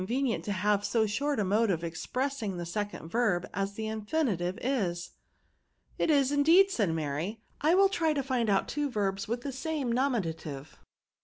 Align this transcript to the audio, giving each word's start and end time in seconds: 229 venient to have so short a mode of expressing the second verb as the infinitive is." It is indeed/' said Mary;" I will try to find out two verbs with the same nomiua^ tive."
229 0.03 0.39
venient 0.39 0.43
to 0.43 0.51
have 0.51 0.83
so 0.83 1.05
short 1.05 1.39
a 1.39 1.43
mode 1.43 1.69
of 1.69 1.83
expressing 1.83 2.57
the 2.57 2.65
second 2.65 3.07
verb 3.07 3.45
as 3.53 3.73
the 3.73 3.85
infinitive 3.87 4.57
is." 4.59 5.11
It 5.99 6.09
is 6.09 6.31
indeed/' 6.31 6.71
said 6.71 6.89
Mary;" 6.91 7.39
I 7.61 7.75
will 7.75 7.87
try 7.87 8.13
to 8.13 8.23
find 8.23 8.49
out 8.49 8.67
two 8.67 8.89
verbs 8.89 9.27
with 9.27 9.41
the 9.43 9.51
same 9.51 9.93
nomiua^ 9.93 10.35
tive." 10.35 10.79